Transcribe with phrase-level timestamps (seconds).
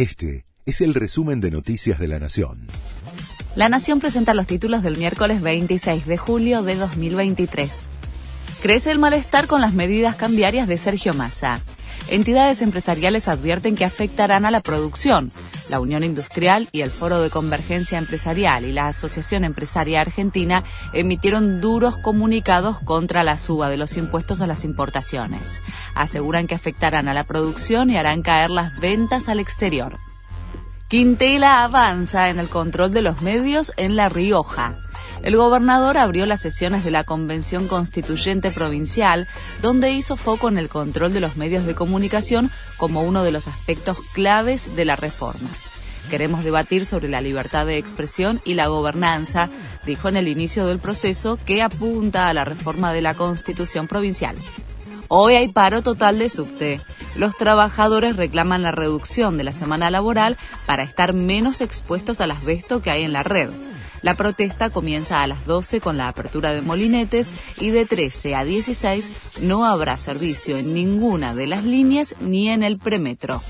[0.00, 2.68] Este es el resumen de Noticias de la Nación.
[3.54, 7.90] La Nación presenta los títulos del miércoles 26 de julio de 2023.
[8.62, 11.60] Crece el malestar con las medidas cambiarias de Sergio Massa.
[12.08, 15.30] Entidades empresariales advierten que afectarán a la producción.
[15.70, 21.60] La Unión Industrial y el Foro de Convergencia Empresarial y la Asociación Empresaria Argentina emitieron
[21.60, 25.62] duros comunicados contra la suba de los impuestos a las importaciones.
[25.94, 29.98] Aseguran que afectarán a la producción y harán caer las ventas al exterior.
[30.88, 34.74] Quintela avanza en el control de los medios en La Rioja.
[35.22, 39.28] El gobernador abrió las sesiones de la Convención Constituyente Provincial,
[39.60, 43.46] donde hizo foco en el control de los medios de comunicación como uno de los
[43.46, 45.48] aspectos claves de la reforma.
[46.08, 49.50] Queremos debatir sobre la libertad de expresión y la gobernanza,
[49.84, 54.36] dijo en el inicio del proceso que apunta a la reforma de la Constitución Provincial.
[55.08, 56.80] Hoy hay paro total de subte.
[57.14, 62.80] Los trabajadores reclaman la reducción de la semana laboral para estar menos expuestos al asbesto
[62.80, 63.50] que hay en la red.
[64.02, 68.44] La protesta comienza a las 12 con la apertura de molinetes y de 13 a
[68.44, 73.42] 16 no habrá servicio en ninguna de las líneas ni en el premetro.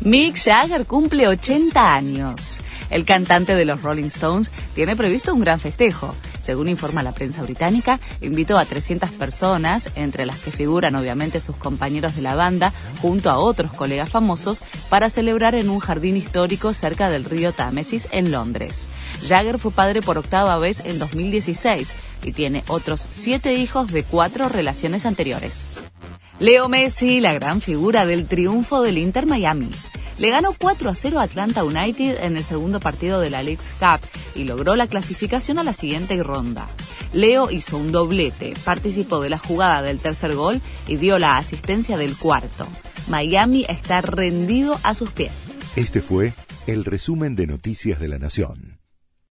[0.00, 2.58] Mick Jagger cumple 80 años.
[2.90, 6.14] El cantante de los Rolling Stones tiene previsto un gran festejo.
[6.40, 11.56] Según informa la prensa británica, invitó a 300 personas, entre las que figuran obviamente sus
[11.56, 16.72] compañeros de la banda, junto a otros colegas famosos, para celebrar en un jardín histórico
[16.72, 18.86] cerca del río Támesis en Londres.
[19.26, 24.48] Jagger fue padre por octava vez en 2016 y tiene otros siete hijos de cuatro
[24.48, 25.64] relaciones anteriores.
[26.38, 29.70] Leo Messi, la gran figura del triunfo del Inter Miami.
[30.18, 33.74] Le ganó 4 a 0 a Atlanta United en el segundo partido de la League's
[33.78, 34.00] Cup
[34.34, 36.66] y logró la clasificación a la siguiente ronda.
[37.12, 41.98] Leo hizo un doblete, participó de la jugada del tercer gol y dio la asistencia
[41.98, 42.66] del cuarto.
[43.08, 45.52] Miami está rendido a sus pies.
[45.76, 46.32] Este fue
[46.66, 48.78] el resumen de Noticias de la Nación.